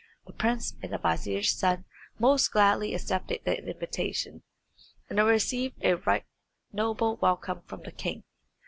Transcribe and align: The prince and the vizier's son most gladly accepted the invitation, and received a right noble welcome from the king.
The 0.25 0.33
prince 0.33 0.73
and 0.81 0.91
the 0.91 0.97
vizier's 0.97 1.51
son 1.55 1.85
most 2.17 2.49
gladly 2.51 2.95
accepted 2.95 3.41
the 3.45 3.63
invitation, 3.63 4.41
and 5.11 5.19
received 5.19 5.75
a 5.85 5.93
right 5.97 6.25
noble 6.73 7.17
welcome 7.17 7.61
from 7.67 7.83
the 7.83 7.91
king. 7.91 8.23